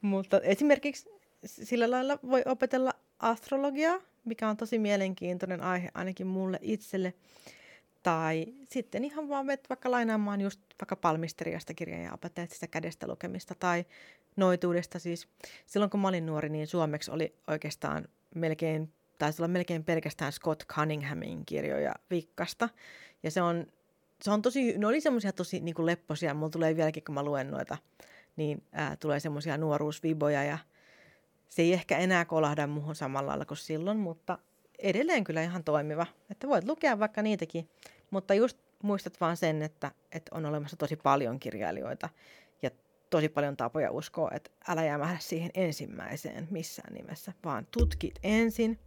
[0.00, 1.10] Mutta esimerkiksi
[1.44, 7.14] sillä lailla voi opetella astrologiaa, mikä on tosi mielenkiintoinen aihe ainakin mulle itselle.
[8.02, 13.08] Tai sitten ihan vaan vet vaikka lainaamaan just vaikka palmisteriasta kirjaa ja opettajat sitä kädestä
[13.08, 13.54] lukemista.
[13.54, 13.84] Tai
[14.36, 15.28] noituudesta siis.
[15.66, 20.62] Silloin kun mä olin nuori, niin suomeksi oli oikeastaan melkein, taisi olla melkein pelkästään Scott
[20.66, 22.68] Cunninghamin kirjoja vikkasta.
[23.22, 23.66] Ja se on,
[24.22, 27.22] se on tosi, ne oli semmoisia tosi niin kuin lepposia, mulla tulee vieläkin kun mä
[27.22, 27.78] luen noita,
[28.36, 30.58] niin ää, tulee semmoisia nuoruusviboja ja
[31.48, 34.38] se ei ehkä enää kolahda muuhun samalla lailla kuin silloin, mutta
[34.82, 36.06] edelleen kyllä ihan toimiva.
[36.30, 37.68] Että voit lukea vaikka niitäkin,
[38.10, 42.08] mutta just muistat vaan sen, että, että on olemassa tosi paljon kirjailijoita
[42.62, 42.70] ja
[43.10, 48.78] tosi paljon tapoja uskoa, että älä jäämähdä siihen ensimmäiseen missään nimessä, vaan tutkit ensin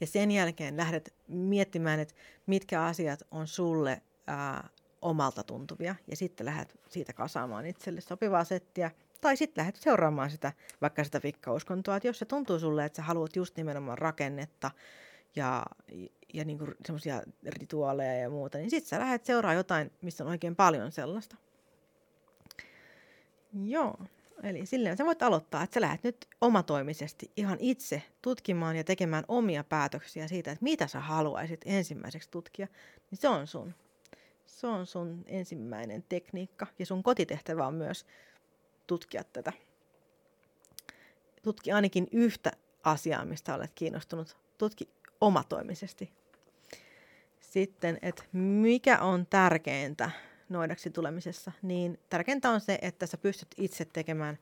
[0.00, 2.14] ja sen jälkeen lähdet miettimään, että
[2.46, 4.68] mitkä asiat on sulle ää,
[5.02, 8.90] omalta tuntuvia ja sitten lähdet siitä kasaamaan itselle sopivaa settiä
[9.24, 13.02] tai sitten lähdet seuraamaan sitä, vaikka sitä vikkauskontoa, että jos se tuntuu sulle, että sä
[13.02, 14.70] haluat just nimenomaan rakennetta,
[15.36, 15.66] ja,
[16.34, 20.56] ja niin semmoisia rituaaleja ja muuta, niin sitten sä lähdet seuraa jotain, missä on oikein
[20.56, 21.36] paljon sellaista.
[23.64, 23.96] Joo,
[24.42, 29.24] eli silleen sä voit aloittaa, että sä lähdet nyt omatoimisesti ihan itse tutkimaan ja tekemään
[29.28, 32.68] omia päätöksiä siitä, että mitä sä haluaisit ensimmäiseksi tutkia,
[33.10, 33.74] niin se on sun.
[34.46, 38.06] Se on sun ensimmäinen tekniikka ja sun kotitehtävä on myös
[38.86, 39.52] tutkia tätä.
[41.42, 44.36] Tutki ainakin yhtä asiaa, mistä olet kiinnostunut.
[44.58, 44.88] Tutki
[45.20, 46.12] omatoimisesti.
[47.40, 50.10] Sitten, että mikä on tärkeintä
[50.48, 54.38] noidaksi tulemisessa, niin tärkeintä on se, että sä pystyt itse tekemään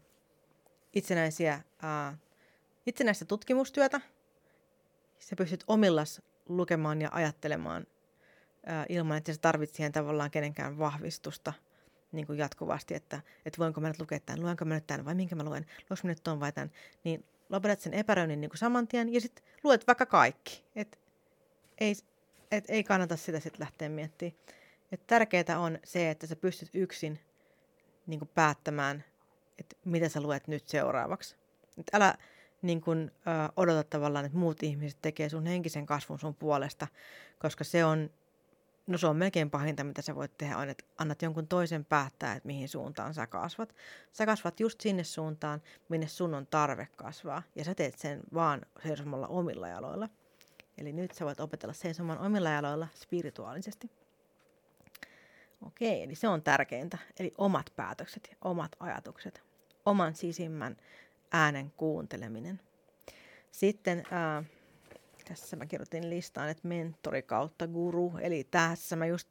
[0.93, 2.19] itsenäisiä, ää,
[2.87, 4.01] itsenäistä tutkimustyötä.
[5.19, 7.87] Sä pystyt omillas lukemaan ja ajattelemaan
[8.67, 11.53] ää, ilman, että sä tarvitset siihen tavallaan kenenkään vahvistusta
[12.13, 15.15] niin kuin jatkuvasti, että, että voinko mä nyt lukea tämän, luenko mä nyt tämän vai
[15.15, 16.71] minkä mä luen, luenko mä nyt ton vai tämän,
[17.05, 20.65] niin lopetat sen epäröinnin niin kuin saman tien ja sitten luet vaikka kaikki.
[20.77, 20.99] Et
[21.79, 21.95] ei,
[22.51, 24.37] et ei kannata sitä sitten lähteä miettimään.
[24.93, 27.21] Et tärkeää on se, että sä pystyt yksin
[28.07, 29.05] niin kuin päättämään,
[29.59, 31.37] että mitä sä luet nyt seuraavaksi.
[31.79, 32.15] Et älä
[32.63, 36.87] niin kuin, ö, odota tavallaan, että muut ihmiset tekee sun henkisen kasvun sun puolesta,
[37.39, 38.11] koska se on,
[38.87, 42.33] no se on melkein pahinta, mitä sä voit tehdä, on, että annat jonkun toisen päättää,
[42.33, 43.75] että mihin suuntaan sä kasvat.
[44.13, 48.63] Sä kasvat just sinne suuntaan, minne sun on tarve kasvaa, ja sä teet sen vaan
[48.83, 50.09] seisomalla omilla jaloilla.
[50.79, 53.91] Eli nyt sä voit opetella seisomaan omilla jaloilla spirituaalisesti.
[55.67, 56.99] Okei, eli se on tärkeintä.
[57.19, 59.43] Eli omat päätökset omat ajatukset.
[59.87, 60.77] Oman sisimmän
[61.33, 62.61] äänen kuunteleminen.
[63.51, 64.45] Sitten ää,
[65.25, 68.13] tässä mä kirjoitin listaan, että mentori kautta guru.
[68.21, 69.29] Eli tässä mä just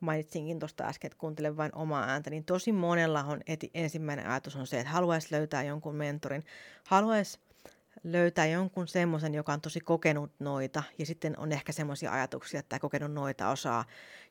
[0.00, 4.56] mainitsinkin tuosta äsken, että kuuntelen vain omaa ääntä, niin tosi monella on eti, ensimmäinen ajatus
[4.56, 6.44] on se, että haluaisi löytää jonkun mentorin,
[6.84, 7.38] haluaisi
[8.04, 12.78] löytää jonkun semmoisen, joka on tosi kokenut noita, ja sitten on ehkä semmoisia ajatuksia, että
[12.78, 13.84] kokenut noita osaa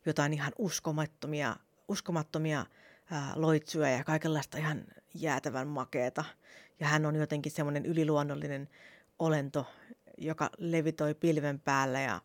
[0.06, 1.56] jotain ihan uskomattomia,
[1.88, 2.66] uskomattomia
[3.12, 6.26] ää, loitsuja ja kaikenlaista ihan jäätävän makeeta.
[6.80, 8.70] Ja hän on jotenkin semmoinen yliluonnollinen
[9.20, 9.68] olento,
[10.18, 12.22] joka levitoi pilven päällä ja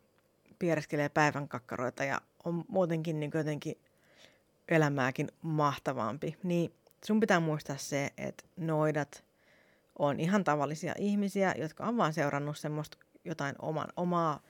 [0.58, 3.78] piereskelee päivän kakkaroita ja on muutenkin niin jotenkin
[4.68, 6.36] elämääkin mahtavampi.
[6.42, 6.74] Niin
[7.04, 9.24] sun pitää muistaa se, että noidat–
[10.00, 14.40] on ihan tavallisia ihmisiä, jotka on vaan seurannut semmoista jotain oman, omaa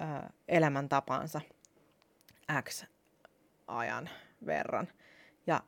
[0.00, 1.40] ö, elämäntapaansa
[2.62, 2.84] X
[3.66, 4.10] ajan
[4.46, 4.88] verran.
[5.46, 5.60] Ja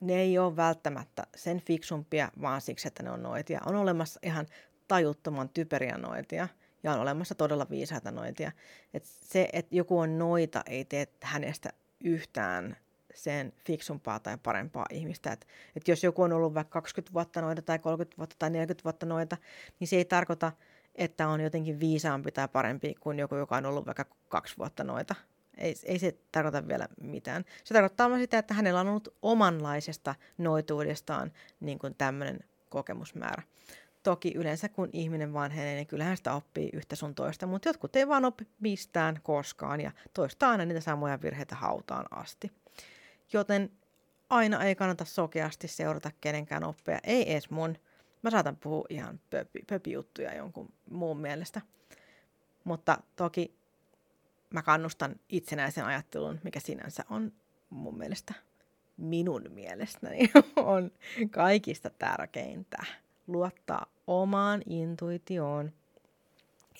[0.00, 3.60] ne ei ole välttämättä sen fiksumpia, vaan siksi, että ne on noitia.
[3.66, 4.46] On olemassa ihan
[4.88, 6.48] tajuttoman typeriä noitia
[6.82, 8.52] ja on olemassa todella viisaita noitia.
[8.94, 11.70] Et se, että joku on noita, ei tee hänestä
[12.04, 12.76] yhtään
[13.14, 15.32] sen fiksumpaa tai parempaa ihmistä.
[15.32, 18.84] Että et jos joku on ollut vaikka 20 vuotta noita tai 30 vuotta tai 40
[18.84, 19.36] vuotta noita,
[19.80, 20.52] niin se ei tarkoita,
[20.94, 25.14] että on jotenkin viisaampi tai parempi kuin joku, joka on ollut vaikka kaksi vuotta noita.
[25.58, 27.44] Ei, ei se tarkoita vielä mitään.
[27.64, 33.42] Se tarkoittaa vain sitä, että hänellä on ollut omanlaisesta noituudestaan niin kuin tämmöinen kokemusmäärä.
[34.02, 38.08] Toki yleensä kun ihminen vanhenee, niin kyllähän sitä oppii yhtä sun toista, mutta jotkut ei
[38.08, 42.52] vaan oppi mistään koskaan ja toistaa aina niitä samoja virheitä hautaan asti
[43.32, 43.70] joten
[44.30, 47.76] aina ei kannata sokeasti seurata kenenkään oppia, ei edes mun.
[48.22, 51.60] Mä saatan puhua ihan pöpi, pöpijuttuja jonkun muun mielestä.
[52.64, 53.54] Mutta toki
[54.50, 57.32] mä kannustan itsenäisen ajattelun, mikä sinänsä on
[57.70, 58.34] mun mielestä,
[58.96, 60.90] minun mielestäni, on
[61.30, 62.78] kaikista tärkeintä.
[63.26, 65.72] Luottaa omaan intuitioon.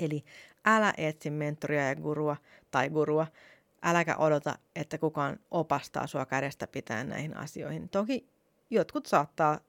[0.00, 0.24] Eli
[0.64, 2.36] älä etsi mentoria ja gurua
[2.70, 3.26] tai gurua,
[3.82, 7.88] äläkä odota, että kukaan opastaa sua kädestä pitäen näihin asioihin.
[7.88, 8.26] Toki
[8.70, 9.60] jotkut saattaa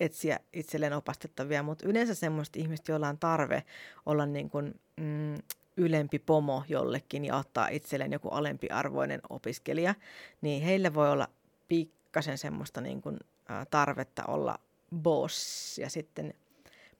[0.00, 3.62] etsiä itselleen opastettavia, mutta yleensä semmoiset ihmiset, joilla on tarve
[4.06, 5.34] olla niin kuin, mm,
[5.76, 9.94] ylempi pomo jollekin ja ottaa itselleen joku alempiarvoinen opiskelija,
[10.40, 11.28] niin heillä voi olla
[11.68, 13.18] pikkasen semmoista niin kuin,
[13.50, 14.58] ä, tarvetta olla
[14.94, 15.78] boss.
[15.78, 16.34] Ja sitten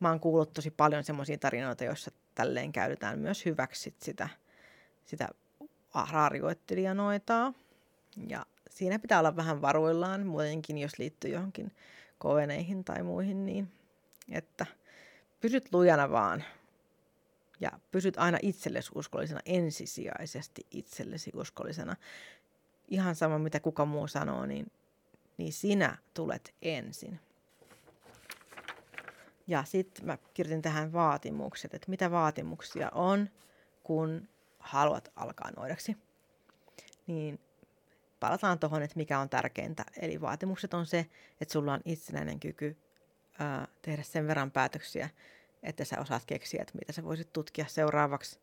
[0.00, 4.28] mä oon kuullut tosi paljon semmoisia tarinoita, joissa tälleen käytetään myös hyväksi sitä,
[5.04, 5.28] sitä
[5.90, 7.52] harjoittelijanoitaa.
[8.28, 11.72] Ja siinä pitää olla vähän varuillaan, muutenkin jos liittyy johonkin
[12.18, 13.72] koveneihin tai muihin, niin
[14.30, 14.66] että
[15.40, 16.44] pysyt lujana vaan.
[17.60, 21.96] Ja pysyt aina itsellesi uskollisena, ensisijaisesti itsellesi uskollisena.
[22.88, 24.72] Ihan sama, mitä kuka muu sanoo, niin,
[25.36, 27.20] niin sinä tulet ensin.
[29.46, 33.30] Ja sitten mä kirjoitin tähän vaatimukset, että mitä vaatimuksia on,
[33.82, 34.28] kun
[34.58, 35.96] haluat alkaa noidaksi,
[37.06, 37.40] niin
[38.20, 39.84] palataan tuohon, että mikä on tärkeintä.
[40.00, 41.06] Eli vaatimukset on se,
[41.40, 42.76] että sulla on itsenäinen kyky
[43.38, 45.08] ää, tehdä sen verran päätöksiä,
[45.62, 48.38] että sä osaat keksiä, että mitä sä voisit tutkia seuraavaksi.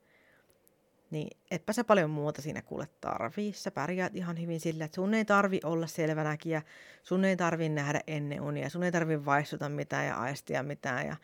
[1.12, 3.54] Niin etpä sä paljon muuta siinä kuule tarvii.
[3.54, 6.62] Sä pärjäät ihan hyvin sillä, että sun ei tarvi olla selvänäkin ja
[7.04, 11.08] sun ei tarvi nähdä ennen unia, sun ei tarvi vaistuta mitään ja aistia mitään.
[11.08, 11.16] Ja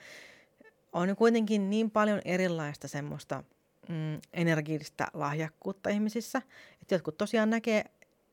[0.94, 3.44] on kuitenkin niin paljon erilaista semmoista
[3.90, 6.42] mm, energiallista lahjakkuutta ihmisissä,
[6.82, 7.86] että jotkut tosiaan näkee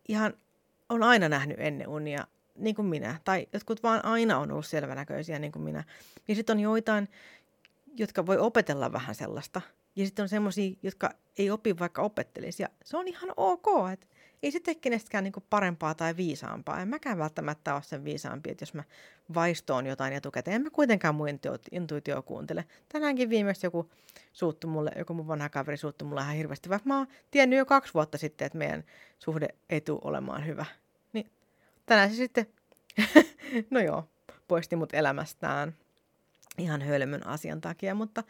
[0.09, 0.35] ihan,
[0.88, 5.38] on aina nähnyt ennen unia niin kuin minä, tai jotkut vaan aina on ollut selvänäköisiä
[5.38, 5.85] niin kuin minä.
[6.29, 7.09] Ja sitten on joitain,
[7.97, 9.61] jotka voi opetella vähän sellaista.
[9.96, 12.62] Ja sitten on semmoisia, jotka ei opi vaikka opettelisi.
[12.62, 14.07] Ja se on ihan ok, että
[14.42, 16.80] ei se tee kenestäkään niinku parempaa tai viisaampaa.
[16.80, 18.85] En mäkään välttämättä ole sen viisaampi, että jos mä
[19.35, 21.28] vaistoon jotain etukäteen, en mä kuitenkaan mun
[21.72, 22.64] intuitio kuuntele.
[22.88, 23.90] Tänäänkin viimeksi joku
[24.33, 27.66] suuttu mulle, joku mun vanha kaveri suuttu mulle ihan hirveästi, vaikka mä oon tiennyt jo
[27.66, 28.85] kaksi vuotta sitten, että meidän
[29.18, 30.66] suhde ei tule olemaan hyvä.
[31.12, 31.30] Niin
[31.87, 32.46] tänään se sitten,
[33.70, 34.09] no joo,
[34.48, 35.74] poisti mut elämästään
[36.59, 38.22] ihan hölmön asian takia, mutta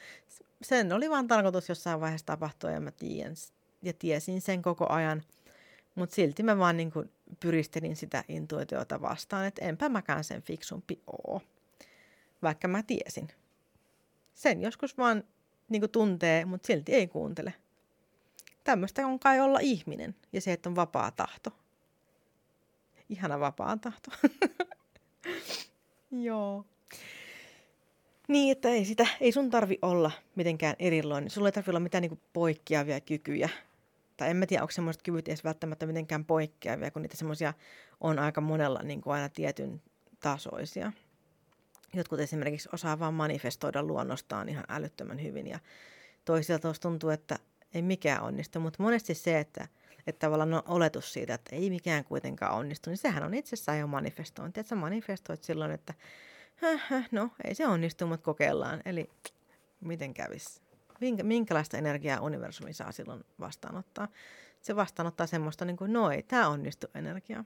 [0.62, 3.35] sen oli vaan tarkoitus jossain vaiheessa tapahtua ja mä tiedän,
[3.83, 5.23] ja tiesin sen koko ajan.
[5.95, 11.03] Mutta silti mä vaan niin kuin pyristelin sitä intuitiota vastaan, että enpä mäkään sen fiksumpi
[11.07, 11.40] oo,
[12.43, 13.29] vaikka mä tiesin.
[14.35, 15.25] Sen joskus vaan
[15.69, 17.55] niin kuin tuntee, mutta silti ei kuuntele.
[18.64, 21.51] Tämmöistä on kai olla ihminen ja se, että on vapaa tahto.
[23.09, 24.11] Ihana vapaa tahto.
[26.11, 26.64] Joo.
[28.29, 31.31] Niin, että ei, sitä, ei sun tarvi olla mitenkään erilainen.
[31.31, 33.49] Sulla ei tarvi olla mitään niin poikkeavia kykyjä.
[34.17, 37.55] Tai en mä tiedä, onko semmoiset kyvyt edes välttämättä mitenkään poikkeavia, kun niitä semmoisia
[38.01, 39.83] on aika monella niin kuin aina tietyn
[40.21, 40.93] tasoisia.
[41.95, 45.59] Jotkut esimerkiksi osaa vaan manifestoida luonnostaan ihan älyttömän hyvin ja
[46.25, 47.39] toisilta tuntuu, että
[47.75, 49.69] ei mikään onnistu, mutta monesti se, että,
[50.07, 53.87] että tavallaan on oletus siitä, että ei mikään kuitenkaan onnistu, niin sehän on itsessään jo
[53.87, 54.61] manifestointi.
[54.61, 55.95] Että sä manifestoit silloin, että
[57.12, 58.81] no ei se onnistu, mutta kokeillaan.
[58.85, 59.11] Eli
[59.81, 60.61] miten kävisi?
[61.23, 64.09] Minkälaista energiaa universumi saa silloin vastaanottaa?
[64.61, 67.45] Se vastaanottaa semmoista, niin kuin, no ei, tämä onnistu energiaa.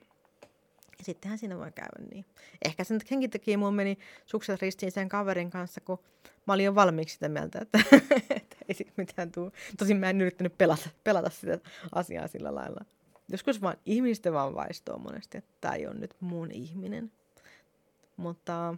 [0.99, 2.25] Ja sittenhän siinä voi käydä niin.
[2.65, 5.99] Ehkä sen henkin takia mun meni sukset ristiin sen kaverin kanssa, kun
[6.47, 7.79] mä olin jo valmiiksi sitä mieltä, että,
[8.37, 9.53] että ei siitä mitään tule.
[9.79, 11.59] Tosin mä en yrittänyt pelata, pelata sitä
[11.93, 12.85] asiaa sillä lailla.
[13.29, 17.13] Joskus vaan ihmistä vaan vaistoo monesti, että tämä ei ole nyt mun ihminen.
[18.17, 18.75] Mutta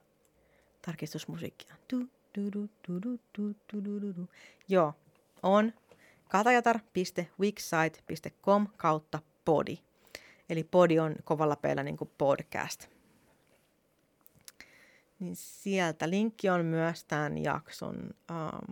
[0.86, 1.76] Tarkistusmusiikkia.
[1.94, 2.00] Du,
[2.38, 4.28] du, du, du, du, du, du, du, du.
[4.68, 4.94] Joo,
[5.44, 5.74] on
[6.30, 9.80] katajatar.wixsite.com kautta podi.
[10.50, 12.97] Eli podi on kovalla peillä niin kuin podcast
[15.20, 18.72] niin sieltä linkki on myös tämän jakson, ähm,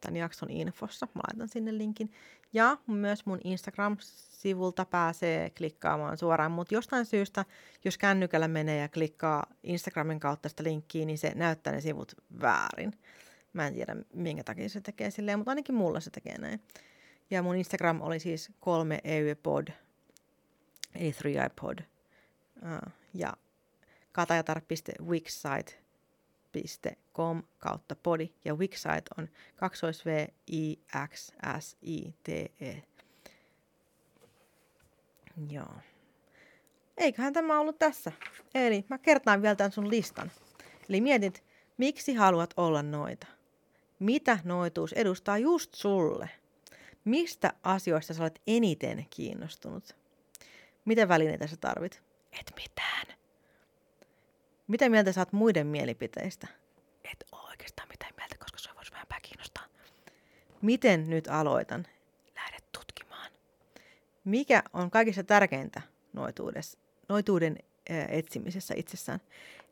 [0.00, 1.08] tämän jakson infossa.
[1.14, 2.12] Mä laitan sinne linkin.
[2.52, 7.44] Ja myös mun Instagram-sivulta pääsee klikkaamaan suoraan, mutta jostain syystä,
[7.84, 12.92] jos kännykällä menee ja klikkaa Instagramin kautta sitä linkkiä, niin se näyttää ne sivut väärin.
[13.52, 16.62] Mä en tiedä, minkä takia se tekee silleen, mutta ainakin mulla se tekee näin.
[17.30, 19.68] Ja mun Instagram oli siis kolme EUPod,
[20.94, 21.82] eli 3iPod.
[22.62, 23.32] Uh, ja
[26.52, 30.78] katajatar.wixsite.com kautta podi ja Wixsite on 2 v i
[31.08, 32.82] x s i t e
[35.50, 35.74] Joo.
[36.96, 38.12] eiköhän tämä ollut tässä.
[38.54, 40.30] Eli mä kertaan vielä tämän sun listan.
[40.88, 41.44] Eli mietit,
[41.78, 43.26] miksi haluat olla noita?
[43.98, 46.30] Mitä noituus edustaa just sulle?
[47.04, 49.96] Mistä asioista sä olet eniten kiinnostunut?
[50.84, 52.02] Mitä välineitä sä tarvit?
[52.40, 53.19] Et mitään.
[54.70, 56.46] Mitä mieltä saat muiden mielipiteistä?
[57.04, 59.64] Et ole oikeastaan mitään mieltä, koska se voisi vähän kiinnostaa.
[60.62, 61.86] Miten nyt aloitan?
[62.34, 63.32] Lähde tutkimaan.
[64.24, 65.82] Mikä on kaikista tärkeintä
[67.08, 67.58] noituuden
[68.08, 69.20] etsimisessä itsessään?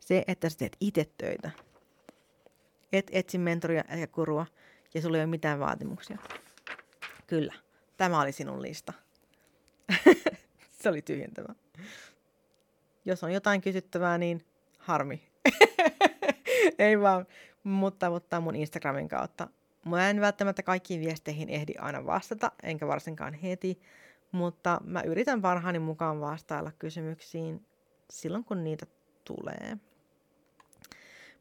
[0.01, 1.51] Se, että sä teet itse töitä.
[2.92, 4.46] Et etsi mentoria eikä kurua
[4.94, 6.18] ja sulla ei ole mitään vaatimuksia.
[7.26, 7.55] Kyllä,
[7.96, 8.92] tämä oli sinun lista.
[10.82, 11.55] se oli tyhjentävä.
[13.05, 14.47] Jos on jotain kysyttävää, niin
[14.89, 15.28] harmi.
[16.78, 17.26] ei vaan,
[17.62, 19.49] mutta, mutta mun Instagramin kautta.
[19.86, 23.80] Mä en välttämättä kaikkiin viesteihin ehdi aina vastata, enkä varsinkaan heti,
[24.32, 27.66] mutta mä yritän parhaani mukaan vastailla kysymyksiin
[28.11, 28.86] silloin, kun niitä
[29.24, 29.76] tulee.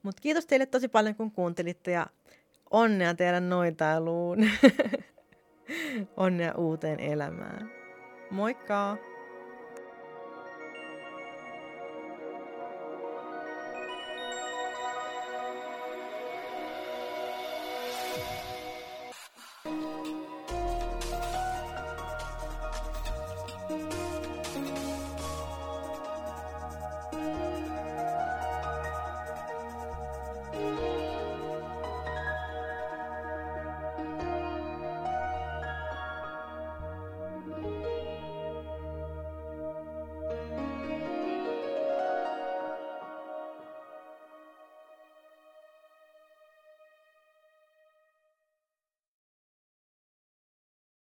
[0.04, 2.08] Mutta kiitos teille tosi paljon, kun kuuntelitte ja
[2.72, 4.50] onnea teidän noitailuun.
[6.18, 7.72] onnea uuteen elämään.
[8.32, 8.98] Moikka!